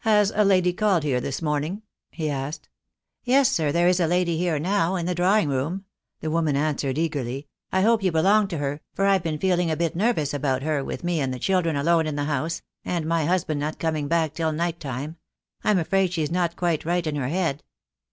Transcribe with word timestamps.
"Has 0.00 0.32
a 0.34 0.44
lady 0.44 0.72
called 0.72 1.04
here 1.04 1.20
this 1.20 1.40
morning?" 1.40 1.82
he 2.10 2.28
asked. 2.28 2.68
"Yes, 3.22 3.48
sir, 3.52 3.70
there 3.70 3.86
is 3.86 4.00
a 4.00 4.08
lady 4.08 4.36
here 4.36 4.58
now— 4.58 4.96
in 4.96 5.06
the 5.06 5.14
drawing 5.14 5.48
room," 5.48 5.84
the 6.18 6.28
woman 6.28 6.56
answered, 6.56 6.98
eagerly. 6.98 7.46
"I 7.70 7.82
hope 7.82 8.02
you 8.02 8.10
be 8.10 8.20
long 8.20 8.48
to 8.48 8.58
her, 8.58 8.80
for 8.94 9.06
I've 9.06 9.22
been 9.22 9.38
feeling 9.38 9.70
a 9.70 9.76
bit 9.76 9.94
nervous 9.94 10.34
about 10.34 10.62
her, 10.64 10.78
THE 10.82 10.82
DAY 10.82 10.82
WILL 10.82 10.96
COME. 10.96 11.04
249 11.04 11.04
with 11.04 11.04
me 11.04 11.20
and 11.20 11.34
the 11.34 11.38
children 11.38 11.76
alone 11.76 12.06
in 12.08 12.16
the 12.16 12.24
house, 12.24 12.62
and 12.84 13.06
my 13.06 13.26
husband 13.26 13.60
not 13.60 13.78
coming 13.78 14.08
back 14.08 14.34
till 14.34 14.50
night 14.50 14.80
time. 14.80 15.18
I'm 15.62 15.78
afraid 15.78 16.12
she's 16.12 16.32
not 16.32 16.56
quite 16.56 16.84
right 16.84 17.06
in 17.06 17.14
her 17.14 17.28
head." 17.28 17.62